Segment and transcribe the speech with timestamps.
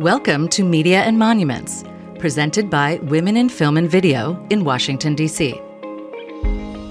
[0.00, 1.84] Welcome to Media and Monuments,
[2.18, 5.52] presented by Women in Film and Video in Washington, D.C.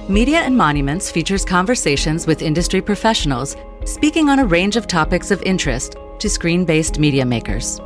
[0.08, 5.42] Media and Monuments features conversations with industry professionals speaking on a range of topics of
[5.44, 7.82] interest to screen based media makers.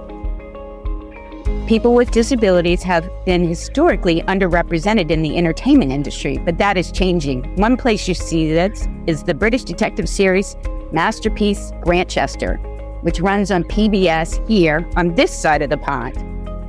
[1.65, 7.55] People with disabilities have been historically underrepresented in the entertainment industry, but that is changing.
[7.55, 10.55] One place you see this is the British detective series
[10.91, 12.59] Masterpiece Grantchester,
[13.01, 16.15] which runs on PBS here on this side of the pond.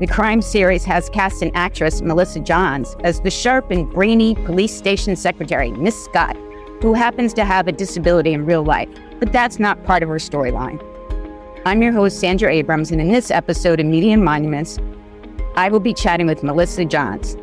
[0.01, 4.73] The crime series has cast an actress, Melissa Johns, as the sharp and brainy police
[4.73, 6.37] station secretary, Miss Scott,
[6.81, 10.17] who happens to have a disability in real life, but that's not part of her
[10.17, 10.81] storyline.
[11.65, 14.79] I'm your host, Sandra Abrams, and in this episode of Media and Monuments,
[15.57, 17.37] I will be chatting with Melissa Johns.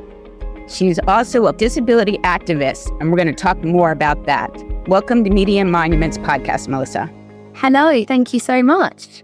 [0.67, 4.49] She's also a disability activist, and we're going to talk more about that.
[4.87, 7.11] Welcome to Media and Monuments podcast, Melissa.
[7.55, 9.23] Hello, thank you so much.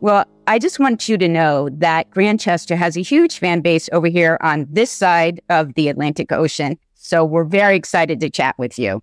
[0.00, 4.06] Well, I just want you to know that Grantchester has a huge fan base over
[4.06, 6.78] here on this side of the Atlantic Ocean.
[6.94, 9.02] So we're very excited to chat with you.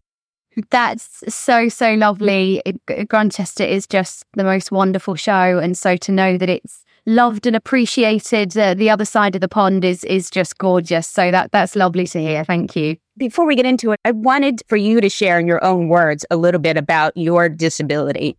[0.70, 2.62] That's so, so lovely.
[3.08, 5.58] Grantchester is just the most wonderful show.
[5.58, 9.48] And so to know that it's loved and appreciated uh, the other side of the
[9.48, 11.08] pond is is just gorgeous.
[11.08, 12.44] So that that's lovely to hear.
[12.44, 12.98] Thank you.
[13.18, 16.26] Before we get into it, I wanted for you to share in your own words
[16.30, 18.38] a little bit about your disability.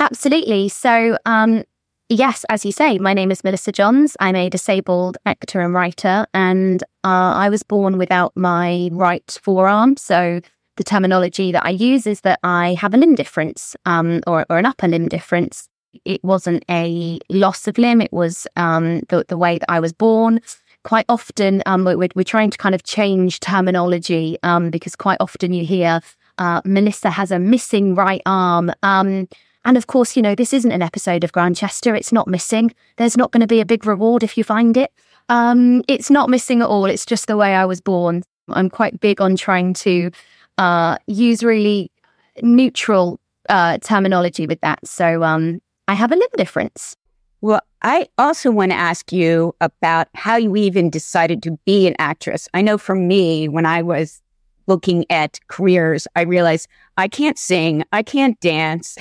[0.00, 0.68] Absolutely.
[0.68, 1.64] So, um,
[2.08, 4.16] yes, as you say, my name is Melissa Johns.
[4.20, 9.96] I'm a disabled actor and writer, and uh, I was born without my right forearm.
[9.96, 10.40] So,
[10.76, 14.58] the terminology that I use is that I have a limb difference um, or, or,
[14.58, 15.68] an upper limb difference.
[16.04, 19.92] It wasn't a loss of limb, it was um, the, the, way that I was
[19.92, 20.40] born.
[20.84, 25.52] Quite often, um, we're, we're, trying to kind of change terminology um, because quite often
[25.52, 26.00] you hear
[26.38, 28.70] uh, Melissa has a missing right arm.
[28.84, 29.26] Um,
[29.68, 31.94] and of course, you know, this isn't an episode of Grantchester.
[31.94, 32.72] It's not missing.
[32.96, 34.90] There's not going to be a big reward if you find it.
[35.28, 36.86] Um, it's not missing at all.
[36.86, 38.22] It's just the way I was born.
[38.48, 40.10] I'm quite big on trying to
[40.56, 41.92] uh, use really
[42.40, 43.20] neutral
[43.50, 44.86] uh, terminology with that.
[44.86, 46.96] So um, I have a little difference.
[47.42, 51.94] Well, I also want to ask you about how you even decided to be an
[51.98, 52.48] actress.
[52.54, 54.22] I know for me, when I was
[54.66, 58.96] looking at careers, I realized I can't sing, I can't dance.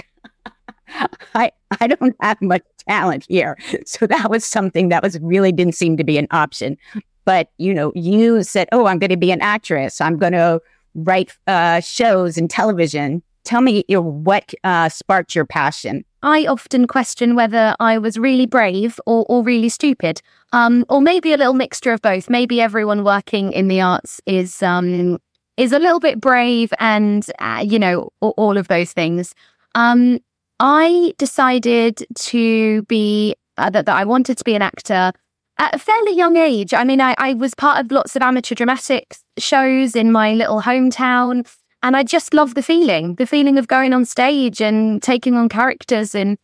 [1.35, 3.57] I I don't have much talent here.
[3.85, 6.77] So that was something that was really didn't seem to be an option.
[7.25, 9.99] But you know, you said, "Oh, I'm going to be an actress.
[9.99, 10.61] I'm going to
[10.95, 16.03] write uh, shows and television." Tell me, you know, what uh, sparked your passion?
[16.21, 20.21] I often question whether I was really brave or, or really stupid,
[20.51, 22.29] um, or maybe a little mixture of both.
[22.29, 25.19] Maybe everyone working in the arts is um,
[25.55, 29.33] is a little bit brave, and uh, you know, all, of those things.
[29.75, 30.19] Um,
[30.59, 35.11] I decided to be uh, that, that I wanted to be an actor
[35.59, 36.73] at a fairly young age.
[36.73, 40.61] I mean, I, I was part of lots of amateur dramatics shows in my little
[40.61, 41.47] hometown.
[41.83, 45.47] And I just love the feeling, the feeling of going on stage and taking on
[45.47, 46.37] characters and,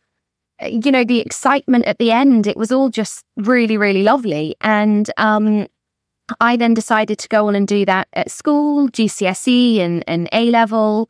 [0.62, 2.46] uh, you know, the excitement at the end.
[2.46, 4.54] It was all just really, really lovely.
[4.60, 5.66] And um,
[6.40, 10.50] I then decided to go on and do that at school, GCSE and, and A
[10.50, 11.08] level.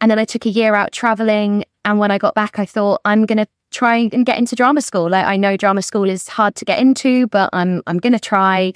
[0.00, 1.64] And then I took a year out traveling.
[1.86, 4.82] And when I got back, I thought I'm going to try and get into drama
[4.82, 5.08] school.
[5.08, 8.18] Like, I know drama school is hard to get into, but I'm I'm going to
[8.18, 8.72] try.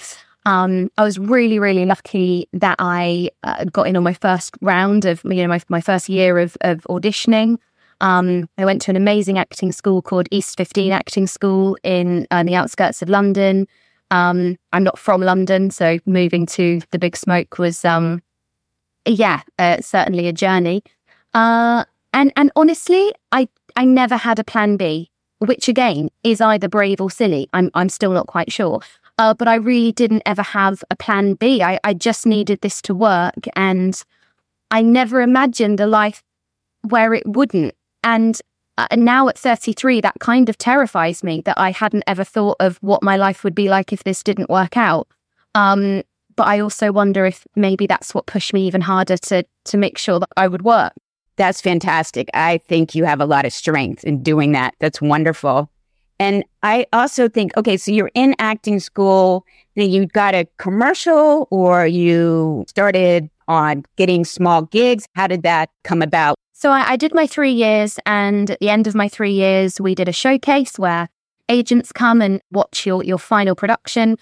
[0.46, 5.04] Um, I was really, really lucky that I uh, got in on my first round
[5.04, 7.58] of, you know, my, my first year of, of auditioning.
[8.00, 12.42] Um, I went to an amazing acting school called East 15 Acting School in uh,
[12.42, 13.66] the outskirts of London.
[14.10, 18.22] Um, I'm not from London, so moving to the Big Smoke was, um,
[19.04, 20.82] yeah, uh, certainly a journey.
[21.34, 26.68] Uh, and and honestly, I I never had a plan B, which again is either
[26.68, 27.48] brave or silly.
[27.52, 28.80] I'm I'm still not quite sure.
[29.18, 31.62] Uh, but I really didn't ever have a plan B.
[31.62, 34.02] I, I just needed this to work, and
[34.70, 36.22] I never imagined a life
[36.88, 37.74] where it wouldn't.
[38.02, 38.40] And
[38.78, 42.78] uh, now at 33, that kind of terrifies me that I hadn't ever thought of
[42.78, 45.06] what my life would be like if this didn't work out.
[45.54, 46.02] Um,
[46.34, 49.98] but I also wonder if maybe that's what pushed me even harder to to make
[49.98, 50.94] sure that I would work.
[51.40, 52.28] That's fantastic.
[52.34, 54.74] I think you have a lot of strength in doing that.
[54.78, 55.70] That's wonderful.
[56.18, 61.48] And I also think, okay, so you're in acting school, then you got a commercial
[61.50, 65.06] or you started on getting small gigs.
[65.14, 66.34] How did that come about?
[66.52, 69.80] So I, I did my three years, and at the end of my three years,
[69.80, 71.08] we did a showcase where
[71.48, 74.18] agents come and watch your, your final production.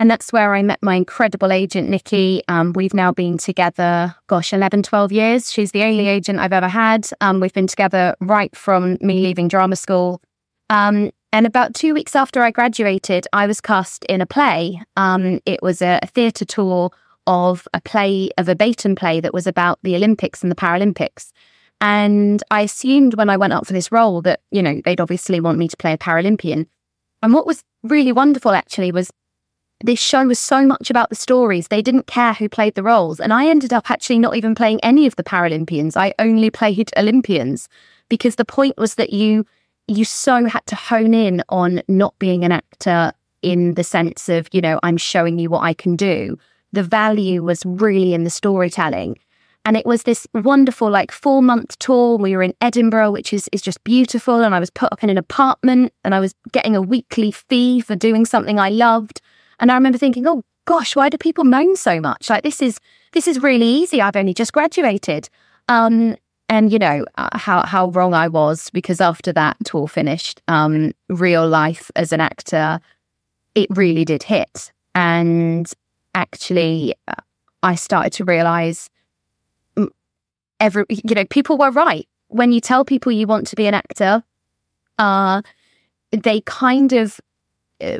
[0.00, 2.42] And that's where I met my incredible agent, Nikki.
[2.48, 5.52] Um, we've now been together, gosh, 11, 12 years.
[5.52, 7.06] She's the only agent I've ever had.
[7.20, 10.22] Um, we've been together right from me leaving drama school.
[10.70, 14.80] Um, and about two weeks after I graduated, I was cast in a play.
[14.96, 16.90] Um, it was a, theatre tour
[17.26, 21.30] of a play, a verbatim play that was about the Olympics and the Paralympics.
[21.82, 25.40] And I assumed when I went up for this role that, you know, they'd obviously
[25.40, 26.68] want me to play a Paralympian.
[27.22, 29.10] And what was really wonderful actually was
[29.82, 31.68] this show was so much about the stories.
[31.68, 33.18] They didn't care who played the roles.
[33.18, 35.96] And I ended up actually not even playing any of the Paralympians.
[35.96, 37.68] I only played Olympians
[38.08, 39.46] because the point was that you
[39.88, 43.12] you so had to hone in on not being an actor
[43.42, 46.38] in the sense of, you know, I'm showing you what I can do.
[46.72, 49.18] The value was really in the storytelling.
[49.64, 52.16] And it was this wonderful, like four month tour.
[52.18, 54.42] We were in Edinburgh, which is, is just beautiful.
[54.42, 57.80] And I was put up in an apartment and I was getting a weekly fee
[57.80, 59.20] for doing something I loved.
[59.60, 62.28] And I remember thinking, oh gosh, why do people moan so much?
[62.28, 62.78] Like this is,
[63.12, 64.00] this is really easy.
[64.00, 65.28] I've only just graduated.
[65.68, 66.16] Um,
[66.48, 70.90] and you know uh, how how wrong I was because after that tour finished, um,
[71.08, 72.80] real life as an actor,
[73.54, 74.72] it really did hit.
[74.92, 75.72] And
[76.12, 77.14] actually, uh,
[77.62, 78.90] I started to realize
[80.58, 83.74] every you know people were right when you tell people you want to be an
[83.74, 84.22] actor
[84.98, 85.40] uh
[86.10, 87.18] they kind of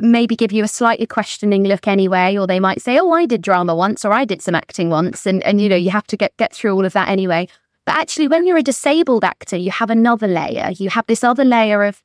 [0.01, 3.41] maybe give you a slightly questioning look anyway or they might say oh i did
[3.41, 6.17] drama once or i did some acting once and and you know you have to
[6.17, 7.47] get get through all of that anyway.
[7.85, 10.69] But actually when you're a disabled actor you have another layer.
[10.75, 12.03] You have this other layer of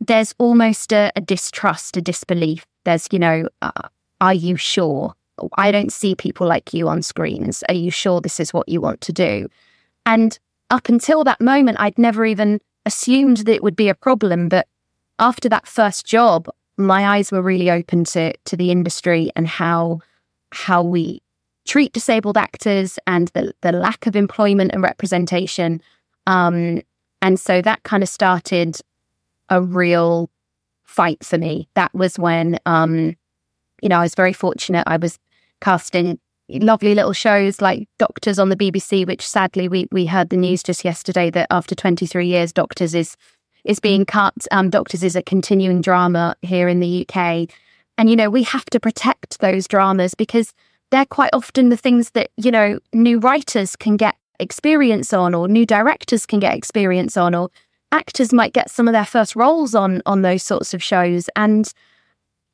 [0.00, 2.64] there's almost a, a distrust a disbelief.
[2.84, 3.88] There's you know uh,
[4.20, 5.14] are you sure?
[5.56, 7.64] I don't see people like you on screens.
[7.68, 9.48] Are you sure this is what you want to do?
[10.04, 10.38] And
[10.70, 14.48] up until that moment, I'd never even assumed that it would be a problem.
[14.48, 14.66] But
[15.18, 16.48] after that first job,
[16.86, 20.00] my eyes were really open to to the industry and how
[20.52, 21.22] how we
[21.66, 25.80] treat disabled actors and the the lack of employment and representation.
[26.26, 26.82] Um,
[27.22, 28.80] and so that kind of started
[29.48, 30.30] a real
[30.84, 31.68] fight for me.
[31.74, 33.16] That was when, um,
[33.82, 34.84] you know, I was very fortunate.
[34.86, 35.18] I was
[35.60, 36.18] cast in
[36.48, 40.62] lovely little shows like Doctors on the BBC, which sadly we we heard the news
[40.62, 43.16] just yesterday that after 23 years, Doctors is
[43.64, 44.34] is being cut.
[44.50, 47.48] Um, Doctors is a continuing drama here in the UK,
[47.98, 50.52] and you know we have to protect those dramas because
[50.90, 55.48] they're quite often the things that you know new writers can get experience on, or
[55.48, 57.50] new directors can get experience on, or
[57.92, 61.72] actors might get some of their first roles on on those sorts of shows, and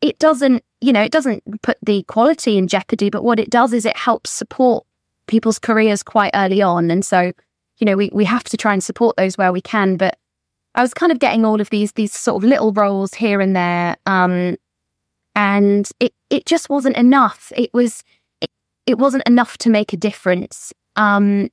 [0.01, 3.73] it doesn't you know, it doesn't put the quality in jeopardy, but what it does
[3.73, 4.85] is it helps support
[5.27, 6.91] people's careers quite early on.
[6.91, 7.33] And so,
[7.79, 9.97] you know, we, we have to try and support those where we can.
[9.97, 10.19] But
[10.77, 13.57] I was kind of getting all of these these sort of little roles here and
[13.57, 13.97] there.
[14.07, 14.57] Um,
[15.35, 17.53] and it, it just wasn't enough.
[17.57, 18.05] It was
[18.41, 18.51] it,
[18.87, 20.73] it wasn't enough to make a difference.
[20.97, 21.51] Um,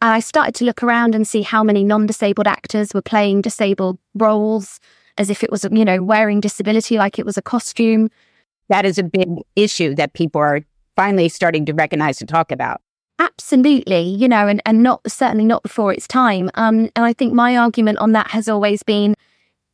[0.00, 3.98] and I started to look around and see how many non-disabled actors were playing disabled
[4.14, 4.78] roles
[5.16, 8.08] as if it was, you know, wearing disability like it was a costume.
[8.68, 10.60] That is a big issue that people are
[10.94, 12.80] finally starting to recognize and talk about.
[13.18, 16.50] Absolutely, you know, and, and not certainly not before its time.
[16.54, 19.14] Um, and I think my argument on that has always been,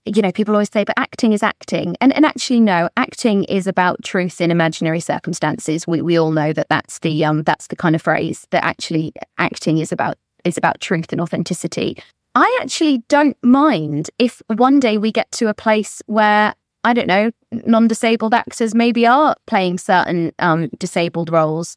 [0.07, 1.97] you know, people always say, but acting is acting.
[2.01, 5.87] And, and actually, no, acting is about truth in imaginary circumstances.
[5.87, 9.13] We, we all know that that's the, um, that's the kind of phrase that actually
[9.37, 11.99] acting is about, is about truth and authenticity.
[12.35, 17.07] I actually don't mind if one day we get to a place where I don't
[17.07, 21.77] know, non-disabled actors maybe are playing certain um, disabled roles,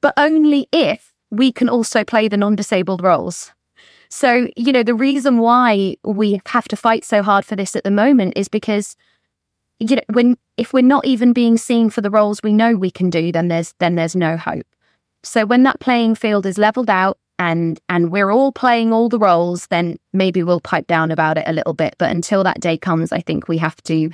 [0.00, 3.52] but only if we can also play the non-disabled roles.
[4.08, 7.84] So, you know, the reason why we have to fight so hard for this at
[7.84, 8.96] the moment is because,
[9.80, 12.90] you know, when if we're not even being seen for the roles we know we
[12.90, 14.66] can do, then there's then there's no hope.
[15.22, 19.18] So when that playing field is leveled out and and we're all playing all the
[19.18, 21.96] roles, then maybe we'll pipe down about it a little bit.
[21.98, 24.10] But until that day comes, I think we have to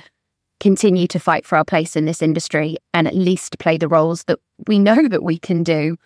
[0.59, 4.23] continue to fight for our place in this industry and at least play the roles
[4.25, 5.97] that we know that we can do.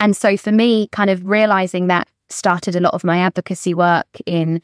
[0.00, 4.08] And so for me, kind of realizing that started a lot of my advocacy work
[4.26, 4.62] in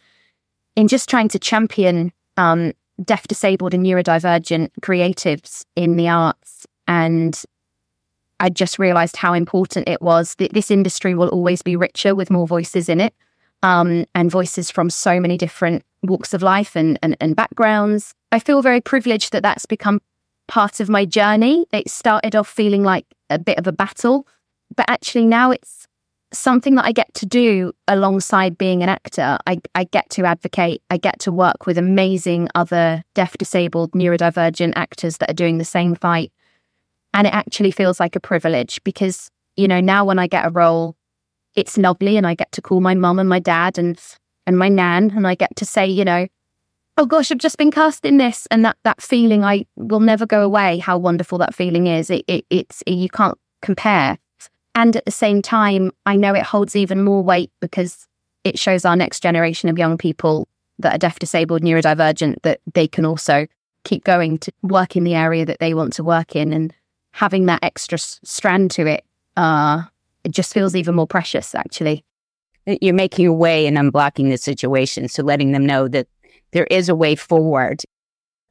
[0.74, 2.72] in just trying to champion um,
[3.04, 7.44] deaf, disabled, and neurodivergent creatives in the arts and
[8.40, 12.30] I just realized how important it was that this industry will always be richer with
[12.30, 13.14] more voices in it.
[13.62, 18.14] Um, and voices from so many different walks of life and, and, and backgrounds.
[18.30, 20.00] I feel very privileged that that's become
[20.46, 21.66] part of my journey.
[21.72, 24.26] It started off feeling like a bit of a battle,
[24.76, 25.88] but actually now it's
[26.32, 29.38] something that I get to do alongside being an actor.
[29.46, 34.74] I, I get to advocate, I get to work with amazing other deaf, disabled, neurodivergent
[34.76, 36.32] actors that are doing the same fight.
[37.14, 40.50] And it actually feels like a privilege because, you know, now when I get a
[40.50, 40.96] role,
[41.58, 44.00] it's lovely and I get to call my mum and my dad and
[44.46, 46.28] and my nan and I get to say, you know,
[46.96, 50.24] oh gosh, I've just been cast in this, and that that feeling I will never
[50.24, 50.78] go away.
[50.78, 52.10] How wonderful that feeling is!
[52.10, 54.18] It, it it's it, you can't compare.
[54.74, 58.06] And at the same time, I know it holds even more weight because
[58.44, 60.46] it shows our next generation of young people
[60.78, 63.48] that are deaf, disabled, neurodivergent that they can also
[63.82, 66.72] keep going to work in the area that they want to work in, and
[67.12, 69.04] having that extra s- strand to it,
[69.36, 69.82] uh,
[70.28, 71.54] it just feels even more precious.
[71.54, 72.04] Actually,
[72.66, 76.06] you're making a way and unblocking the situation, so letting them know that
[76.52, 77.82] there is a way forward.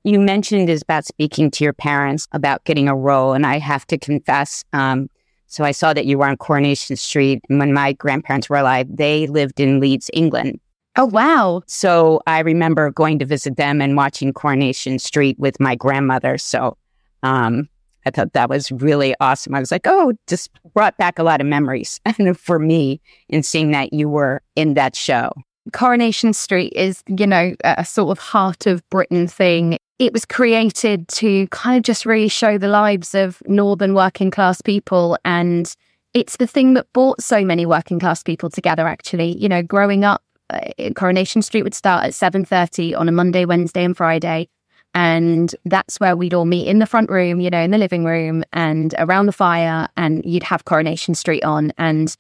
[0.04, 3.86] You mentioned is about speaking to your parents about getting a role, and I have
[3.88, 4.64] to confess.
[4.74, 5.10] Um,
[5.46, 8.88] so I saw that you were on Coronation Street, and when my grandparents were alive,
[8.90, 10.60] they lived in Leeds, England.
[10.96, 11.62] Oh wow!
[11.68, 16.40] So I remember going to visit them and watching Coronation Street with my grandmother.
[16.40, 16.76] So
[17.22, 17.70] um,
[18.08, 19.54] I thought that was really awesome.
[19.54, 22.00] I was like, oh, just brought back a lot of memories
[22.38, 25.32] for me in seeing that you were in that show.
[25.74, 29.78] Coronation Street is, you know, a sort of heart of Britain thing.
[30.00, 34.62] It was created to kind of just really show the lives of northern working class
[34.62, 35.18] people.
[35.26, 35.74] And
[36.14, 39.38] it's the thing that brought so many working class people together, actually.
[39.38, 40.62] You know, growing up, uh,
[40.96, 44.48] Coronation Street would start at 7.30 on a Monday, Wednesday and Friday.
[44.94, 48.04] And that's where we'd all meet in the front room, you know, in the living
[48.04, 49.88] room and around the fire.
[49.96, 51.72] And you'd have Coronation Street on.
[51.78, 52.16] And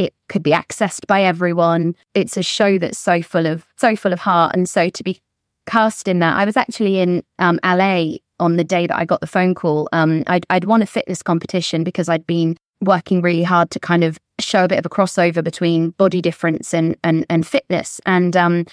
[0.00, 1.94] it could be accessed by everyone.
[2.14, 5.20] It's a show that's so full of so full of heart, and so to be
[5.66, 9.20] cast in that, I was actually in um, LA on the day that I got
[9.20, 9.90] the phone call.
[9.92, 14.02] Um, I'd, I'd won a fitness competition because I'd been working really hard to kind
[14.02, 18.34] of show a bit of a crossover between body difference and and, and fitness, and
[18.38, 18.64] um,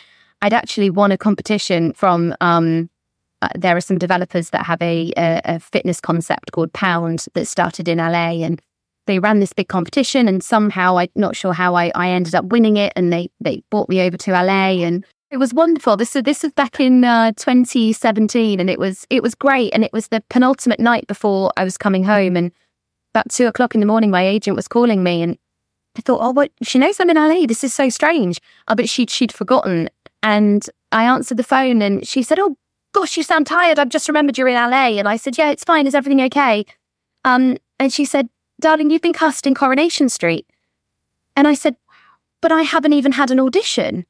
[0.42, 2.36] I'd actually won a competition from.
[3.42, 7.46] Uh, there are some developers that have a, a, a fitness concept called Pound that
[7.46, 8.62] started in LA, and
[9.08, 12.46] they ran this big competition and somehow I'm not sure how I, I ended up
[12.46, 15.98] winning it and they they brought me over to LA and it was wonderful.
[15.98, 19.92] This this was back in uh, 2017 and it was it was great and it
[19.92, 22.52] was the penultimate night before I was coming home and
[23.14, 25.38] about two o'clock in the morning my agent was calling me and
[25.98, 28.88] I thought oh what she knows I'm in LA this is so strange oh, but
[28.88, 29.90] she'd she'd forgotten
[30.22, 32.58] and I answered the phone and she said oh
[32.98, 35.64] gosh you sound tired I've just remembered you're in LA and I said yeah it's
[35.64, 36.66] fine is everything okay
[37.26, 40.48] um and she said darling, you've been cast in Coronation Street.
[41.36, 41.76] And I said,
[42.42, 44.06] but I haven't even had an audition.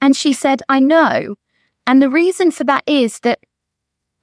[0.00, 1.36] And she said, I know.
[1.86, 3.40] And the reason for that is that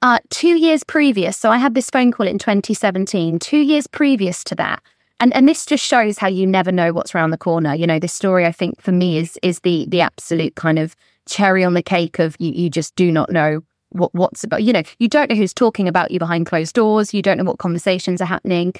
[0.00, 4.42] uh, two years previous, so I had this phone call in 2017, two years previous
[4.44, 4.82] to that.
[5.20, 7.74] And, and this just shows how you never know what's around the corner.
[7.74, 10.96] You know, this story, I think, for me is is the the absolute kind of
[11.28, 13.62] cherry on the cake of you, you just do not know
[13.94, 14.62] what what's about.
[14.62, 17.14] You know, you don't know who's talking about you behind closed doors.
[17.14, 18.74] You don't know what conversations are happening.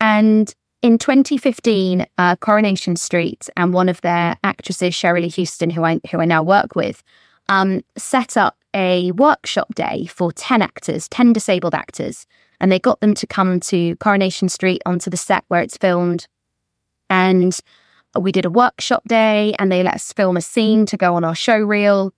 [0.00, 6.00] And in 2015, uh, Coronation Street and one of their actresses, Cherylee Houston, who I
[6.10, 7.02] who I now work with,
[7.48, 12.26] um, set up a workshop day for 10 actors, 10 disabled actors,
[12.60, 16.28] and they got them to come to Coronation Street onto the set where it's filmed.
[17.10, 17.58] And
[18.18, 21.24] we did a workshop day, and they let us film a scene to go on
[21.24, 22.12] our show reel.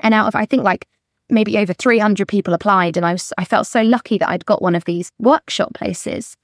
[0.00, 0.88] And out of I think like
[1.34, 4.62] maybe over 300 people applied, and I was I felt so lucky that I'd got
[4.62, 6.36] one of these workshop places.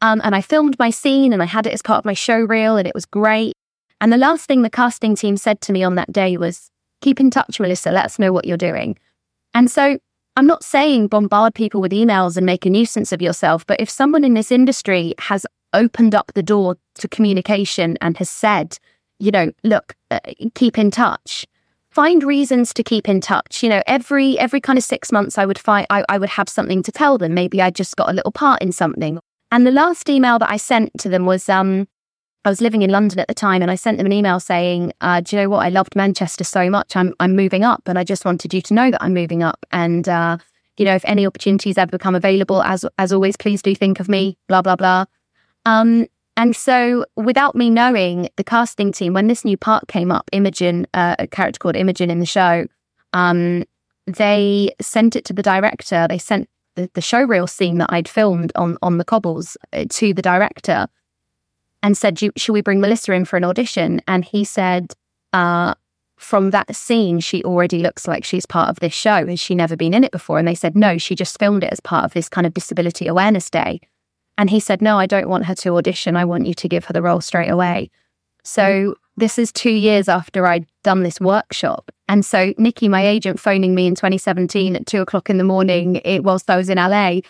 [0.00, 2.38] Um, and I filmed my scene and I had it as part of my show
[2.38, 3.54] reel and it was great.
[4.00, 6.70] And the last thing the casting team said to me on that day was,
[7.00, 8.98] keep in touch, Melissa, let us know what you're doing.
[9.54, 9.98] And so
[10.36, 13.88] I'm not saying bombard people with emails and make a nuisance of yourself, but if
[13.88, 18.78] someone in this industry has opened up the door to communication and has said,
[19.18, 20.20] you know, look, uh,
[20.54, 21.46] keep in touch,
[21.94, 23.62] find reasons to keep in touch.
[23.62, 26.48] You know, every every kind of six months, I would find I, I would have
[26.48, 27.34] something to tell them.
[27.34, 29.20] Maybe I just got a little part in something,
[29.52, 31.86] and the last email that I sent to them was um,
[32.44, 34.92] I was living in London at the time, and I sent them an email saying,
[35.00, 35.64] uh, "Do you know what?
[35.64, 36.96] I loved Manchester so much.
[36.96, 39.64] I'm I'm moving up, and I just wanted you to know that I'm moving up.
[39.70, 40.38] And uh,
[40.76, 44.08] you know, if any opportunities ever become available, as as always, please do think of
[44.08, 44.36] me.
[44.48, 45.04] Blah blah blah."
[45.66, 50.28] Um, and so, without me knowing, the casting team, when this new part came up,
[50.32, 52.66] Imogen, uh, a character called Imogen in the show,
[53.12, 53.64] um,
[54.06, 56.06] they sent it to the director.
[56.08, 59.84] They sent the, the show reel scene that I'd filmed on on the cobbles uh,
[59.88, 60.88] to the director
[61.82, 64.92] and said, "Should we bring Melissa in for an audition?" And he said,
[65.32, 65.74] uh,
[66.16, 69.26] "From that scene, she already looks like she's part of this show.
[69.26, 71.72] Has she never been in it before?" And they said, "No, she just filmed it
[71.72, 73.80] as part of this kind of disability awareness day."
[74.36, 76.16] And he said, "No, I don't want her to audition.
[76.16, 77.90] I want you to give her the role straight away."
[78.42, 81.90] So this is two years after I'd done this workshop.
[82.08, 85.96] And so Nikki, my agent, phoning me in 2017 at two o'clock in the morning
[86.04, 87.20] it, whilst I was in LA.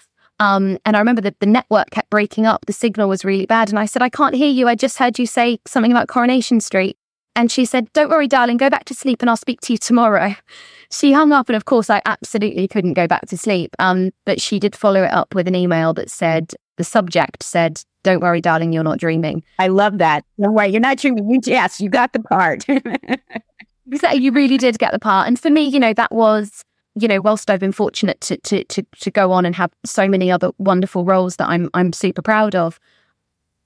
[0.41, 2.67] Um, and I remember that the network kept breaking up.
[2.67, 3.69] The signal was really bad.
[3.69, 4.67] And I said, I can't hear you.
[4.67, 6.97] I just heard you say something about Coronation Street.
[7.37, 9.79] And she said, Don't worry, darling, go back to sleep and I'll speak to you
[9.79, 10.35] tomorrow.
[10.91, 13.75] She hung up, and of course, I absolutely couldn't go back to sleep.
[13.81, 17.83] Um, but she did follow it up with an email that said, The subject said,
[18.03, 19.43] Don't worry, darling, you're not dreaming.
[19.59, 20.25] I love that.
[20.41, 21.31] Don't worry, you're not dreaming.
[21.31, 22.65] You, yes, you got the part.
[24.15, 25.29] you really did get the part.
[25.29, 26.65] And for me, you know, that was
[26.97, 30.09] you know, whilst I've been fortunate to, to to to go on and have so
[30.09, 32.79] many other wonderful roles that I'm I'm super proud of,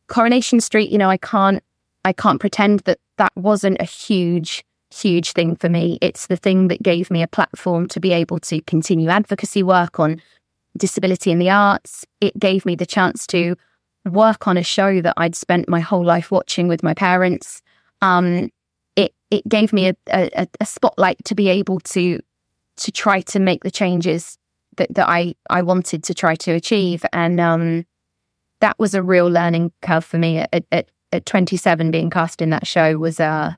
[0.07, 1.63] Coronation Street, you know, I can't
[2.05, 5.99] I can't pretend that that wasn't a huge, huge thing for me.
[6.01, 10.01] It's the thing that gave me a platform to be able to continue advocacy work
[10.01, 10.23] on
[10.79, 12.05] disability in the arts.
[12.21, 13.57] It gave me the chance to
[14.05, 17.61] work on a show that I'd spent my whole life watching with my parents.
[18.01, 18.51] Um,
[18.97, 22.21] it it gave me a, a, a spotlight to be able to
[22.77, 24.39] to try to make the changes
[24.77, 27.05] that, that I, I wanted to try to achieve.
[27.13, 27.85] And um,
[28.61, 32.51] that was a real learning curve for me at, at, at 27 being cast in
[32.51, 33.53] that show was uh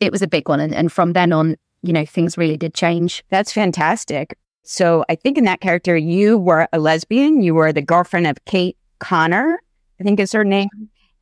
[0.00, 2.74] it was a big one and, and from then on you know things really did
[2.74, 4.36] change that's fantastic
[4.68, 7.42] so i think in that character you were a lesbian.
[7.42, 9.60] You were the girlfriend of kate connor
[10.00, 10.68] i think is her name.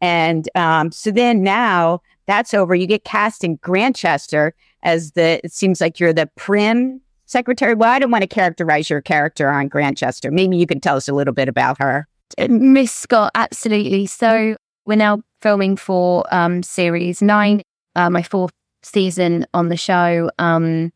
[0.00, 2.74] And um, so then now that's over.
[2.74, 7.74] You get cast in grantchester as the it seems like you're the prim secretary.
[7.74, 10.30] Well i don't want to characterize your character on grantchester.
[10.30, 12.06] Maybe you can tell us a little bit about her.
[12.48, 14.06] Miss scott absolutely.
[14.06, 17.62] So we're now filming for um, series nine,
[17.96, 20.30] uh, my fourth season on the show.
[20.38, 20.92] Um,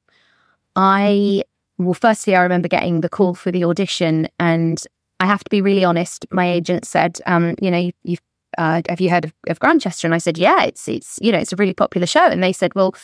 [0.77, 1.43] I,
[1.79, 4.83] well, firstly, I remember getting the call for the audition, and
[5.21, 6.27] I have to be really honest.
[6.31, 8.21] My agent said, um, you know, you've,
[8.57, 10.07] uh, have you heard of, of Grantchester?
[10.07, 12.27] And I said, yeah, it's, it's, you know, it's a really popular show.
[12.27, 12.95] And they said, well,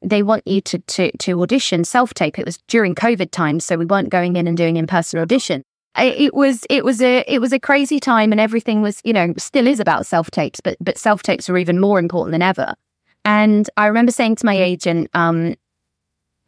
[0.00, 2.38] they want you to, to, to audition self tape.
[2.38, 5.62] It was during COVID times, so we weren't going in and doing in person audition
[5.98, 9.32] it was it was a it was a crazy time and everything was you know
[9.36, 12.74] still is about self tapes but but self tapes are even more important than ever
[13.24, 15.54] and i remember saying to my agent um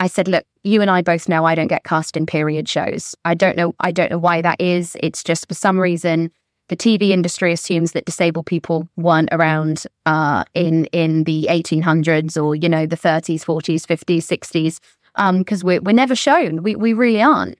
[0.00, 3.14] i said look you and i both know i don't get cast in period shows.
[3.24, 4.96] I don't know i don't know why that is.
[5.00, 6.30] It's just for some reason
[6.68, 12.54] the tv industry assumes that disabled people weren't around uh in in the 1800s or
[12.54, 14.80] you know the 30s 40s 50s 60s
[15.16, 16.62] um because we're, we're never shown.
[16.62, 17.58] We, we really aren't.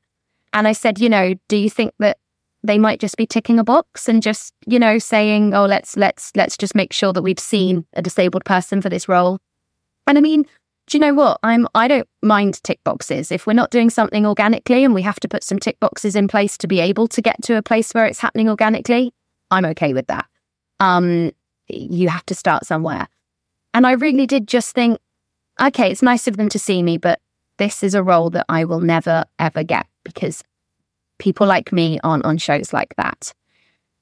[0.52, 2.18] And I said, you know, do you think that
[2.62, 6.32] they might just be ticking a box and just, you know, saying, oh, let's let's
[6.34, 9.38] let's just make sure that we've seen a disabled person for this role.
[10.06, 10.46] And I mean,
[10.86, 11.38] do you know what?
[11.42, 13.32] I'm I don't mind tick boxes.
[13.32, 16.28] If we're not doing something organically and we have to put some tick boxes in
[16.28, 19.12] place to be able to get to a place where it's happening organically,
[19.50, 20.26] I'm okay with that.
[20.80, 21.32] Um,
[21.68, 23.08] you have to start somewhere.
[23.72, 24.98] And I really did just think,
[25.60, 27.20] okay, it's nice of them to see me, but
[27.58, 30.42] this is a role that I will never ever get because
[31.18, 33.32] people like me aren't on shows like that.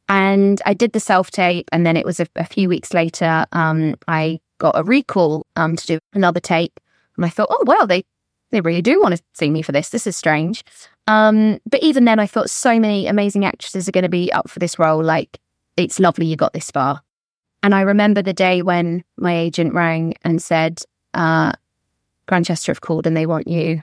[0.08, 3.46] And I did the self tape, and then it was a, a few weeks later,
[3.52, 6.80] um, I got a recall um, to do another tape,
[7.16, 8.04] and I thought, oh well, they
[8.50, 9.90] they really do want to see me for this.
[9.90, 10.64] This is strange.
[11.08, 14.48] Um, but even then, I thought so many amazing actresses are going to be up
[14.48, 15.02] for this role.
[15.02, 15.40] Like,
[15.76, 17.02] it's lovely you got this far.
[17.62, 20.82] And I remember the day when my agent rang and said,
[21.14, 21.52] uh,
[22.26, 23.82] Grantchester have called and they want you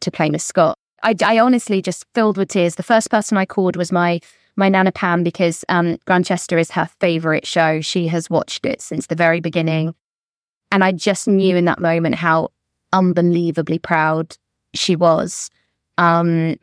[0.00, 0.78] to play Miss Scott.
[1.02, 2.76] I, I honestly just filled with tears.
[2.76, 4.20] The first person I called was my
[4.56, 7.80] my nana Pam because um, Grantchester is her favorite show.
[7.80, 9.94] She has watched it since the very beginning,
[10.74, 12.50] and I just knew in that moment how
[12.92, 14.36] unbelievably proud
[14.74, 15.48] she was.
[15.98, 16.56] Um,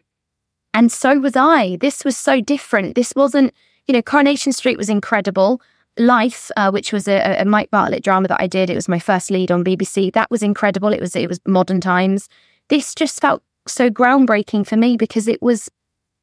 [0.73, 1.77] and so was I.
[1.79, 2.95] This was so different.
[2.95, 3.53] This wasn't,
[3.87, 5.61] you know, Coronation Street was incredible.
[5.97, 8.99] Life, uh, which was a, a Mike Bartlett drama that I did, it was my
[8.99, 10.11] first lead on BBC.
[10.11, 10.91] That was incredible.
[10.91, 12.27] It was it was modern times.
[12.67, 15.71] This just felt so groundbreaking for me because it was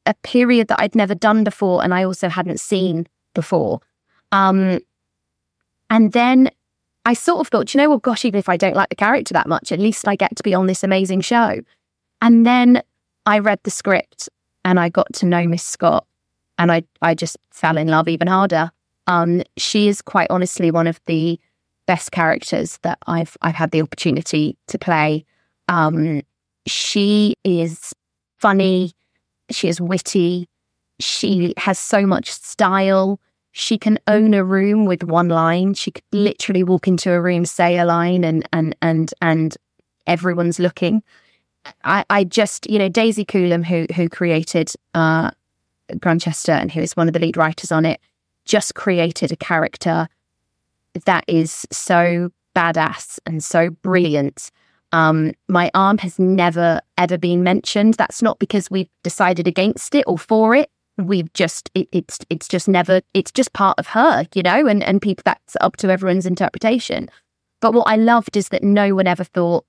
[0.05, 3.79] a period that I'd never done before and I also hadn't seen before.
[4.31, 4.79] Um,
[5.89, 6.51] and then
[7.05, 9.33] I sort of thought, you know, well, gosh, even if I don't like the character
[9.33, 11.61] that much, at least I get to be on this amazing show.
[12.21, 12.81] And then
[13.25, 14.29] I read the script
[14.65, 16.05] and I got to know Miss Scott
[16.57, 18.71] and I, I just fell in love even harder.
[19.07, 21.39] Um, she is quite honestly one of the
[21.87, 25.25] best characters that I've I've had the opportunity to play.
[25.67, 26.21] Um,
[26.67, 27.93] she is
[28.37, 28.93] funny.
[29.49, 30.47] She is witty.
[30.99, 33.19] She has so much style.
[33.51, 35.73] She can own a room with one line.
[35.73, 39.57] She could literally walk into a room, say a line, and and and and
[40.07, 41.03] everyone's looking.
[41.83, 45.31] I, I just, you know, Daisy Coulam, who who created uh,
[45.99, 47.99] Grantchester and who is one of the lead writers on it,
[48.45, 50.07] just created a character
[51.05, 54.51] that is so badass and so brilliant
[54.91, 57.95] um, my arm has never ever been mentioned.
[57.95, 60.69] That's not because we've decided against it or for it.
[60.99, 64.83] We've just it, it's it's just never it's just part of her, you know, and
[64.83, 67.09] and people that's up to everyone's interpretation.
[67.61, 69.65] But what I loved is that no one ever thought,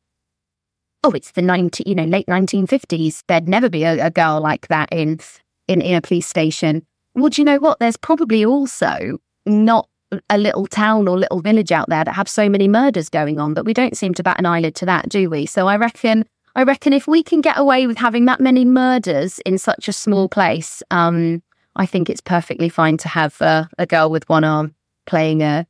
[1.03, 3.25] oh, it's the 90, you know, late 1950s.
[3.27, 5.19] There'd never be a, a girl like that in,
[5.67, 6.87] in, in a police station.
[7.15, 7.79] Well, do you know what?
[7.81, 9.89] There's probably also not
[10.29, 13.55] a little town or little village out there that have so many murders going on,
[13.55, 15.47] but we don't seem to bat an eyelid to that, do we?
[15.47, 16.25] So I reckon,
[16.57, 19.93] I reckon if we can get away with having that many murders in such a
[19.93, 21.43] small place, um,
[21.77, 24.75] I think it's perfectly fine to have uh, a girl with one arm
[25.07, 25.67] playing a,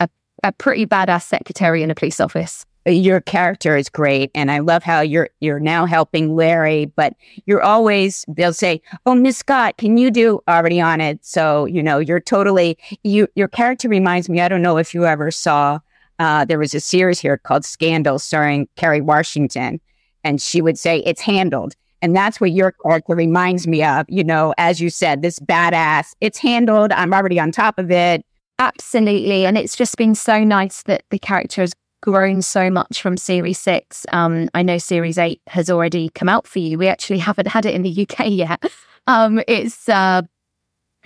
[0.00, 0.08] a
[0.42, 2.64] a pretty badass secretary in a police office.
[2.86, 7.14] Your character is great and i love how you're you're now helping larry but
[7.46, 11.24] you're always they'll say oh miss scott can you do already on it?
[11.24, 15.06] So you know you're totally you your character reminds me i don't know if you
[15.06, 15.78] ever saw
[16.18, 19.80] uh, there was a series here called scandal starring kerry washington
[20.24, 24.24] and she would say it's handled and that's what your character reminds me of you
[24.24, 28.24] know as you said this badass it's handled i'm already on top of it
[28.58, 29.46] Absolutely.
[29.46, 33.58] And it's just been so nice that the character has grown so much from Series
[33.58, 34.06] 6.
[34.12, 36.78] Um, I know Series 8 has already come out for you.
[36.78, 38.64] We actually haven't had it in the UK yet.
[39.06, 40.22] Um, it's uh,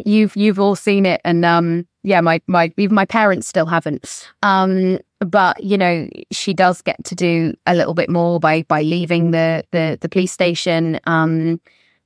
[0.05, 4.31] you've you've all seen it and um, yeah, my my even my parents still haven't.
[4.43, 8.83] Um, but you know, she does get to do a little bit more by by
[8.83, 11.01] leaving the the, the police station.
[11.05, 11.61] Um,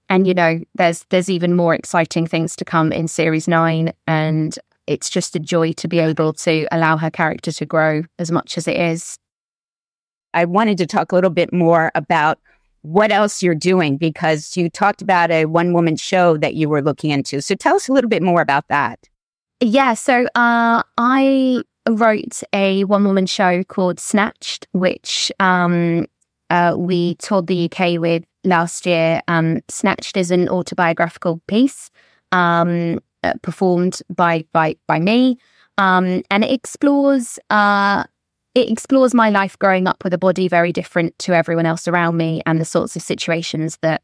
[0.08, 4.58] and you know, there's there's even more exciting things to come in series nine, and
[4.86, 8.56] it's just a joy to be able to allow her character to grow as much
[8.58, 9.18] as it is.
[10.34, 12.38] I wanted to talk a little bit more about
[12.80, 16.82] what else you're doing because you talked about a one woman show that you were
[16.82, 17.40] looking into.
[17.40, 19.08] So tell us a little bit more about that.
[19.64, 26.06] Yeah, so uh, I wrote a one woman show called Snatched, which um,
[26.50, 29.20] uh, we toured the UK with last year.
[29.28, 31.90] Um, Snatched is an autobiographical piece.
[32.32, 35.38] Um, uh, performed by by by me,
[35.78, 38.02] um, and it explores uh,
[38.56, 42.16] it explores my life growing up with a body very different to everyone else around
[42.16, 44.02] me, and the sorts of situations that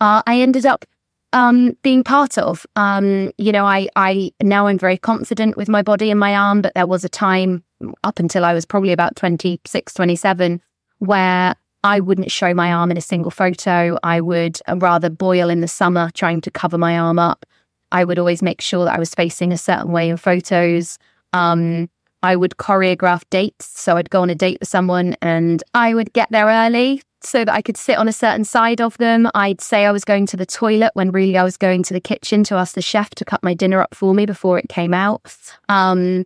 [0.00, 0.86] uh, I ended up
[1.32, 2.66] um, being part of.
[2.76, 6.62] Um, you know, I I now I'm very confident with my body and my arm,
[6.62, 7.64] but there was a time
[8.04, 10.60] up until I was probably about 26, 27,
[10.98, 13.98] where I wouldn't show my arm in a single photo.
[14.02, 17.44] I would rather boil in the summer trying to cover my arm up.
[17.90, 20.98] I would always make sure that I was facing a certain way in photos.
[21.32, 21.90] Um,
[22.22, 23.80] I would choreograph dates.
[23.80, 27.44] So I'd go on a date with someone and I would get there early so
[27.44, 29.28] that I could sit on a certain side of them.
[29.34, 32.00] I'd say I was going to the toilet when really I was going to the
[32.00, 34.94] kitchen to ask the chef to cut my dinner up for me before it came
[34.94, 35.34] out.
[35.68, 36.24] Um,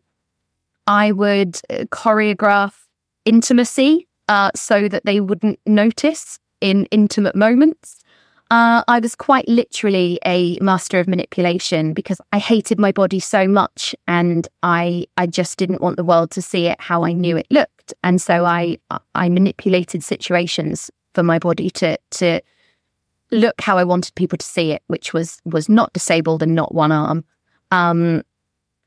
[0.87, 2.75] I would uh, choreograph
[3.25, 7.99] intimacy uh, so that they wouldn't notice in intimate moments.
[8.51, 13.49] Uh, I was quite literally a master of manipulation because I hated my body so
[13.49, 17.37] much, and I I just didn't want the world to see it how I knew
[17.37, 18.79] it looked, and so I
[19.15, 22.41] I manipulated situations for my body to to
[23.31, 26.75] look how I wanted people to see it, which was was not disabled and not
[26.75, 27.25] one arm.
[27.71, 28.23] Um,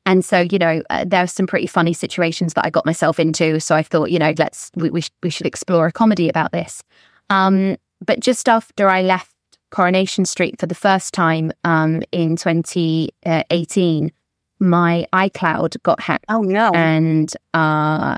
[0.06, 3.20] and so, you know, uh, there are some pretty funny situations that I got myself
[3.20, 3.60] into.
[3.60, 6.52] So I thought, you know, let's we we, sh- we should explore a comedy about
[6.52, 6.84] this.
[7.30, 9.36] Um, but just after I left
[9.72, 14.12] Coronation Street for the first time um, in 2018,
[14.60, 16.26] my iCloud got hacked.
[16.30, 16.72] Oh, no.
[16.74, 18.18] And uh,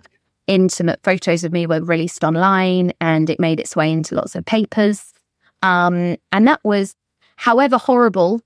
[0.51, 4.43] intimate photos of me were released online and it made its way into lots of
[4.45, 5.13] papers.
[5.63, 6.93] Um, and that was,
[7.37, 8.41] however horrible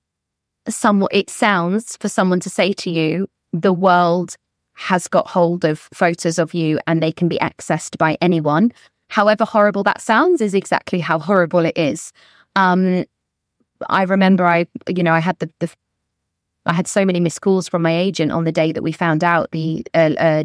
[0.70, 4.36] some, it sounds for someone to say to you, the world
[4.74, 8.72] has got hold of photos of you and they can be accessed by anyone.
[9.10, 12.14] However horrible that sounds is exactly how horrible it is.
[12.56, 13.06] Um,
[13.90, 15.74] I remember I, you know, I had the, the,
[16.68, 19.24] I had so many missed calls from my agent on the day that we found
[19.24, 20.44] out the uh, uh,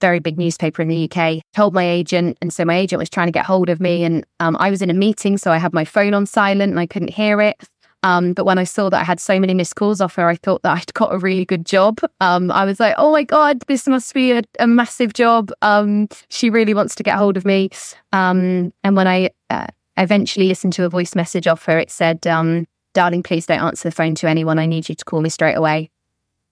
[0.00, 3.26] very big newspaper in the UK told my agent, and so my agent was trying
[3.28, 5.72] to get hold of me, and um, I was in a meeting, so I had
[5.72, 7.56] my phone on silent and I couldn't hear it.
[8.02, 10.36] Um, but when I saw that I had so many missed calls off her, I
[10.36, 12.00] thought that I'd got a really good job.
[12.20, 15.50] Um, I was like, oh my God, this must be a, a massive job.
[15.62, 17.70] Um, she really wants to get hold of me.
[18.12, 21.78] Um, and when I uh, eventually listened to a voice message off her.
[21.78, 24.58] It said, um, Darling, please don't answer the phone to anyone.
[24.58, 25.90] I need you to call me straight away.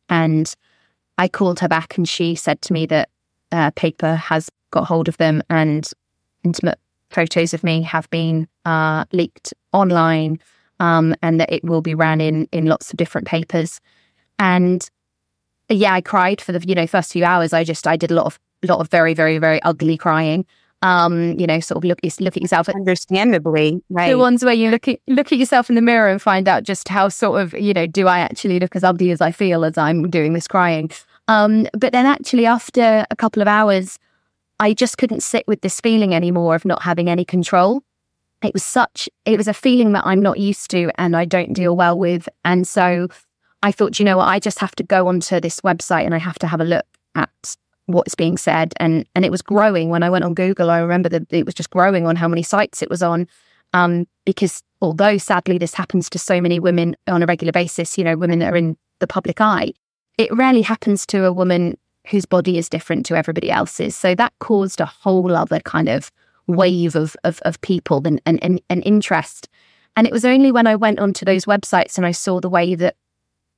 [0.08, 0.52] And
[1.18, 3.08] I called her back and she said to me that
[3.52, 5.90] uh, paper has got hold of them and
[6.42, 6.78] intimate
[7.10, 10.40] photos of me have been uh, leaked online
[10.80, 13.80] um, and that it will be ran in in lots of different papers.
[14.38, 14.88] And
[15.68, 17.52] yeah, I cried for the you know first few hours.
[17.52, 20.46] I just I did a lot of lot of very very very ugly crying
[20.82, 22.68] um, you know, sort of look look at yourself.
[22.68, 24.10] Understandably, right?
[24.10, 26.64] The ones where you look at look at yourself in the mirror and find out
[26.64, 29.64] just how sort of you know, do I actually look as ugly as I feel
[29.64, 30.90] as I'm doing this crying?
[31.28, 33.98] Um, but then actually, after a couple of hours,
[34.60, 37.82] I just couldn't sit with this feeling anymore of not having any control.
[38.42, 41.52] It was such, it was a feeling that I'm not used to and I don't
[41.52, 42.28] deal well with.
[42.44, 43.08] And so
[43.62, 46.18] I thought, you know what, I just have to go onto this website and I
[46.18, 47.56] have to have a look at
[47.86, 48.72] what's being said.
[48.78, 50.70] And and it was growing when I went on Google.
[50.70, 53.28] I remember that it was just growing on how many sites it was on.
[53.72, 58.04] Um, because although sadly this happens to so many women on a regular basis, you
[58.04, 59.72] know, women that are in the public eye,
[60.18, 61.76] it rarely happens to a woman
[62.08, 63.96] whose body is different to everybody else's.
[63.96, 66.10] So that caused a whole other kind of
[66.46, 69.48] wave of of, of people and, and, and, interest.
[69.96, 72.74] And it was only when I went onto those websites and I saw the way
[72.74, 72.96] that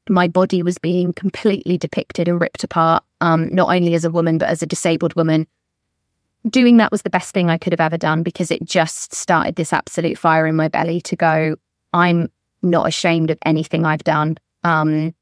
[0.08, 4.36] my body was being completely depicted and ripped apart, um, not only as a woman,
[4.36, 5.46] but as a disabled woman.
[6.48, 9.56] Doing that was the best thing I could have ever done because it just started
[9.56, 11.56] this absolute fire in my belly to go,
[11.94, 12.30] I'm
[12.62, 14.36] not ashamed of anything I've done.
[14.62, 15.14] Um,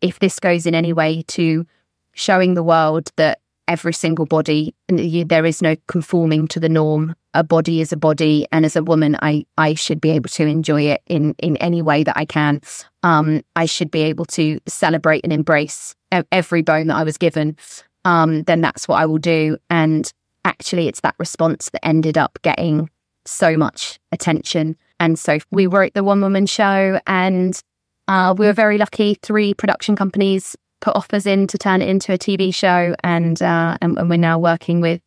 [0.00, 1.66] if this goes in any way to
[2.12, 4.74] showing the world that every single body.
[4.88, 7.14] There is no conforming to the norm.
[7.34, 10.46] A body is a body, and as a woman, I I should be able to
[10.46, 12.60] enjoy it in in any way that I can.
[13.02, 15.94] Um, I should be able to celebrate and embrace
[16.32, 17.56] every bone that I was given.
[18.04, 19.58] Um, then that's what I will do.
[19.68, 20.10] And
[20.44, 22.88] actually, it's that response that ended up getting
[23.24, 24.76] so much attention.
[24.98, 27.60] And so we wrote the one woman show, and
[28.08, 29.14] uh, we were very lucky.
[29.22, 33.78] Three production companies put offers in to turn it into a TV show, and, uh,
[33.80, 35.00] and, and we're now working with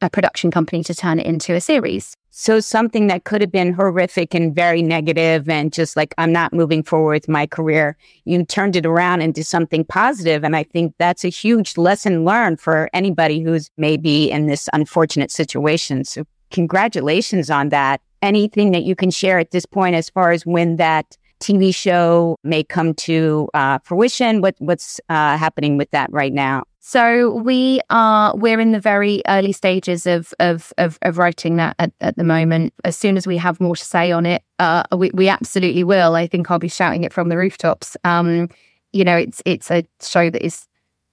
[0.00, 2.16] a production company to turn it into a series.
[2.30, 6.52] So something that could have been horrific and very negative and just like I'm not
[6.52, 10.94] moving forward with my career, you turned it around into something positive and I think
[10.98, 16.04] that's a huge lesson learned for anybody who's maybe in this unfortunate situation.
[16.04, 18.00] So congratulations on that.
[18.22, 22.36] Anything that you can share at this point as far as when that TV show
[22.44, 24.40] may come to uh, fruition?
[24.40, 26.64] What, what's uh, happening with that right now?
[26.80, 31.76] So we are we're in the very early stages of of of, of writing that
[31.78, 32.72] at, at, the moment.
[32.84, 36.14] As soon as we have more to say on it, uh, we we absolutely will.
[36.14, 37.98] I think I'll be shouting it from the rooftops.
[38.04, 38.48] Um,
[38.92, 40.66] you know, it's it's a show that is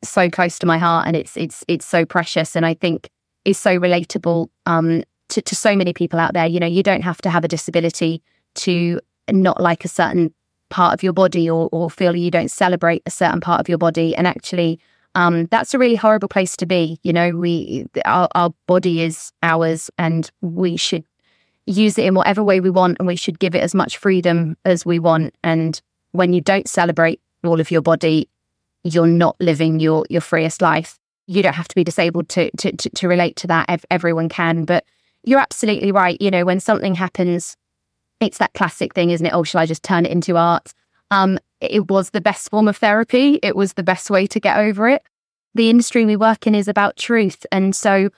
[0.03, 3.09] so close to my heart, and it's it's it's so precious, and I think
[3.43, 6.47] is so relatable um, to to so many people out there.
[6.47, 8.23] You know, you don't have to have a disability
[8.55, 10.33] to not like a certain
[10.69, 13.77] part of your body or, or feel you don't celebrate a certain part of your
[13.77, 14.15] body.
[14.15, 14.79] And actually,
[15.15, 16.99] um, that's a really horrible place to be.
[17.03, 21.05] You know, we our, our body is ours, and we should
[21.65, 24.57] use it in whatever way we want, and we should give it as much freedom
[24.63, 25.35] as we want.
[25.43, 28.29] And when you don't celebrate all of your body,
[28.83, 30.99] you're not living your your freest life.
[31.25, 33.83] You don't have to be disabled to to to, to relate to that.
[33.89, 34.85] Everyone can, but
[35.23, 36.21] you're absolutely right.
[36.21, 37.57] You know, when something happens
[38.19, 39.33] it's that classic thing, isn't it?
[39.33, 40.73] Oh, shall I just turn it into art?
[41.11, 43.39] Um, it was the best form of therapy.
[43.41, 45.03] It was the best way to get over it.
[45.55, 47.45] The industry we work in is about truth.
[47.51, 48.09] And so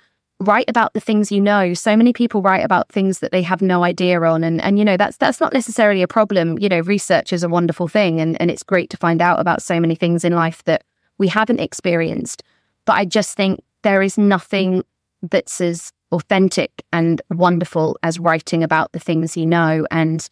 [0.41, 1.73] write about the things you know.
[1.73, 4.43] So many people write about things that they have no idea on.
[4.43, 6.57] And and you know, that's that's not necessarily a problem.
[6.59, 9.61] You know, research is a wonderful thing and, and it's great to find out about
[9.61, 10.83] so many things in life that
[11.17, 12.43] we haven't experienced.
[12.85, 14.83] But I just think there is nothing
[15.21, 19.85] that's as authentic and wonderful as writing about the things you know.
[19.91, 20.27] And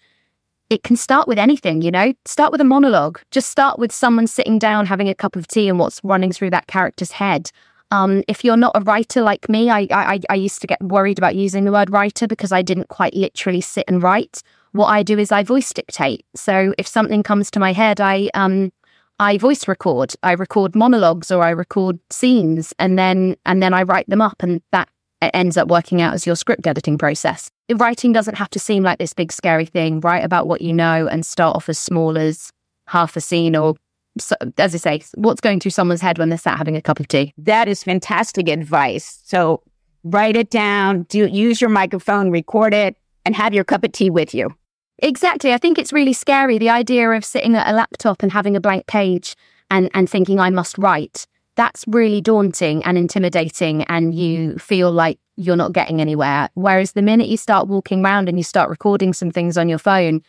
[0.70, 3.20] it can start with anything, you know, start with a monologue.
[3.32, 6.50] Just start with someone sitting down having a cup of tea and what's running through
[6.50, 7.52] that character's head.
[7.90, 11.18] Um, if you're not a writer like me, I, I I used to get worried
[11.18, 14.44] about using the word writer because I didn't quite literally sit and write.
[14.74, 16.26] What I do is I voice dictate.
[16.36, 18.74] So if something comes to my head, I um
[19.20, 20.14] I voice record.
[20.22, 24.44] I record monologues or I record scenes, and then and then I write them up,
[24.44, 24.90] and that
[25.22, 27.50] it ends up working out as your script editing process.
[27.76, 30.00] Writing doesn't have to seem like this big scary thing.
[30.00, 32.52] Write about what you know and start off as small as
[32.88, 33.76] half a scene or
[34.20, 37.00] so, as I say, what's going through someone's head when they're sat having a cup
[37.00, 37.34] of tea.
[37.38, 39.22] That is fantastic advice.
[39.26, 39.62] So
[40.04, 44.10] write it down, do use your microphone, record it, and have your cup of tea
[44.10, 44.56] with you.
[45.00, 45.54] Exactly.
[45.54, 48.62] I think it's really scary the idea of sitting at a laptop and having a
[48.62, 49.36] blank page
[49.70, 51.28] and, and thinking I must write
[51.58, 56.50] that's really daunting and intimidating and you feel like you're not getting anywhere.
[56.54, 59.80] Whereas the minute you start walking around and you start recording some things on your
[59.80, 60.22] phone,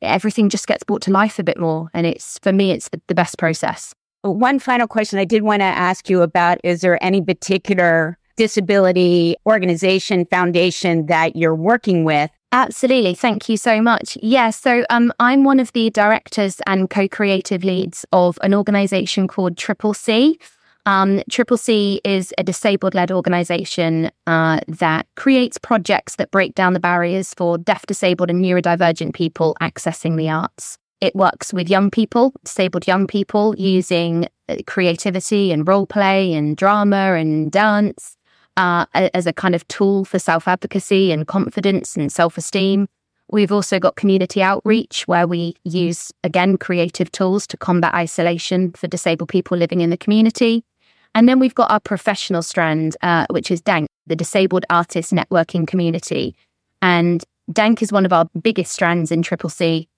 [0.00, 1.90] everything just gets brought to life a bit more.
[1.94, 3.94] And it's, for me, it's the, the best process.
[4.22, 9.36] One final question I did want to ask you about is there any particular disability
[9.46, 13.14] organization, foundation that you're working with Absolutely.
[13.14, 14.18] Thank you so much.
[14.22, 14.50] Yeah.
[14.50, 19.56] So um, I'm one of the directors and co creative leads of an organization called
[19.56, 20.38] Triple C.
[20.84, 26.72] Um, Triple C is a disabled led organization uh, that creates projects that break down
[26.72, 30.78] the barriers for deaf, disabled, and neurodivergent people accessing the arts.
[31.00, 36.56] It works with young people, disabled young people, using uh, creativity and role play and
[36.56, 38.16] drama and dance
[38.56, 42.88] uh, as a kind of tool for self advocacy and confidence and self esteem.
[43.30, 48.88] We've also got community outreach where we use, again, creative tools to combat isolation for
[48.88, 50.64] disabled people living in the community.
[51.14, 55.66] And then we've got our professional strand, uh, which is DANC, the Disabled Artist Networking
[55.66, 56.34] Community.
[56.80, 59.88] And DANC is one of our biggest strands in Triple C.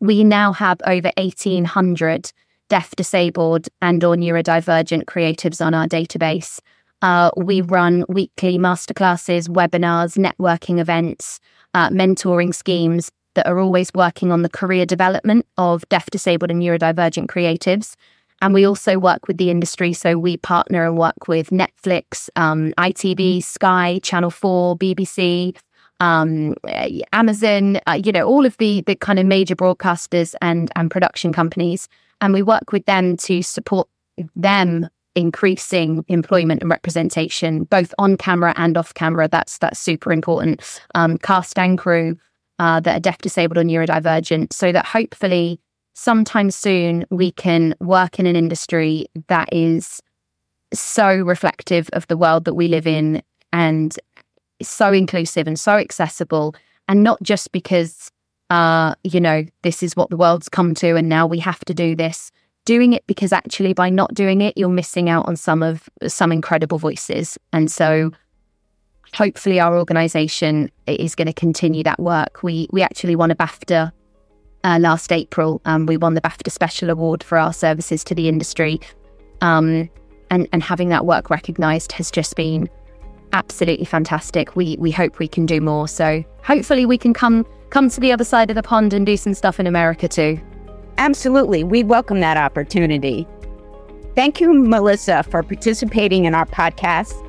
[0.00, 2.32] We now have over 1,800
[2.68, 6.60] deaf, disabled, and or neurodivergent creatives on our database.
[7.02, 11.40] Uh, we run weekly masterclasses, webinars, networking events,
[11.74, 16.62] uh, mentoring schemes that are always working on the career development of deaf, disabled, and
[16.62, 17.94] neurodivergent creatives.
[18.42, 19.92] And we also work with the industry.
[19.92, 25.56] So we partner and work with Netflix, um, ITV, Sky, Channel 4, BBC,
[26.00, 26.54] um,
[27.12, 31.32] Amazon, uh, you know, all of the, the kind of major broadcasters and, and production
[31.32, 31.88] companies.
[32.20, 33.88] And we work with them to support
[34.34, 39.28] them increasing employment and representation, both on camera and off camera.
[39.28, 40.80] That's that's super important.
[40.94, 42.18] Um, cast and crew
[42.58, 45.58] uh, that are deaf, disabled, or neurodivergent, so that hopefully
[45.96, 50.00] sometime soon we can work in an industry that is
[50.72, 53.98] so reflective of the world that we live in and
[54.62, 56.54] so inclusive and so accessible,
[56.86, 58.10] and not just because
[58.50, 61.74] uh, you know this is what the world's come to, and now we have to
[61.74, 62.30] do this.
[62.66, 66.32] Doing it because actually by not doing it you're missing out on some of some
[66.32, 67.38] incredible voices.
[67.52, 68.10] And so
[69.14, 72.42] hopefully our organization is going to continue that work.
[72.42, 73.92] We we actually won a bafta
[74.66, 78.28] uh, last april um, we won the bafta special award for our services to the
[78.28, 78.78] industry
[79.40, 79.88] um,
[80.30, 82.68] and and having that work recognized has just been
[83.32, 87.88] absolutely fantastic we we hope we can do more so hopefully we can come come
[87.88, 90.38] to the other side of the pond and do some stuff in america too
[90.98, 91.62] Absolutely.
[91.62, 93.26] We welcome that opportunity.
[94.14, 97.22] Thank you, Melissa, for participating in our podcast.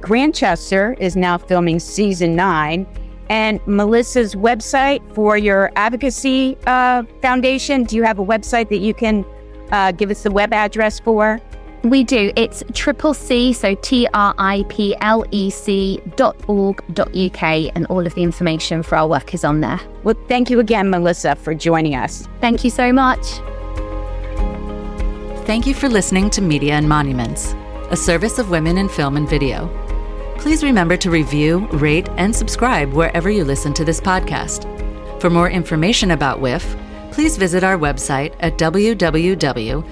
[0.00, 2.86] Grantchester is now filming season nine.
[3.28, 8.94] And Melissa's website for your advocacy uh, foundation, do you have a website that you
[8.94, 9.24] can
[9.70, 11.40] uh, give us the web address for?
[11.84, 12.32] We do.
[12.34, 17.70] It's triple C, so T R I P L E C dot org dot UK,
[17.74, 19.78] and all of the information for our work is on there.
[20.02, 22.26] Well, thank you again, Melissa, for joining us.
[22.40, 23.20] Thank you so much.
[25.44, 27.54] Thank you for listening to Media and Monuments,
[27.90, 29.83] a service of women in film and video.
[30.38, 34.70] Please remember to review, rate, and subscribe wherever you listen to this podcast.
[35.20, 36.76] For more information about WIF,
[37.12, 39.90] please visit our website at www.wif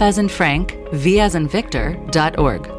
[0.00, 2.73] as in Frank, v as in Victor.org.